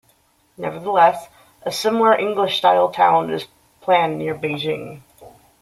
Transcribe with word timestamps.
Nevertheless, 0.57 1.27
a 1.61 1.71
similar 1.71 2.17
English-style 2.17 2.89
town 2.89 3.29
is 3.29 3.45
planned 3.81 4.17
near 4.17 4.33
Beijing. 4.33 5.01